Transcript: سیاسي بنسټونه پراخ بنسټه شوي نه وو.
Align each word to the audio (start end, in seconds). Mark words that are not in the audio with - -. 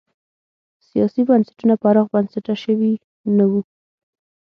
سیاسي 0.87 1.21
بنسټونه 1.29 1.75
پراخ 1.81 2.07
بنسټه 2.13 2.53
شوي 2.63 2.93
نه 3.37 3.45
وو. 3.49 3.61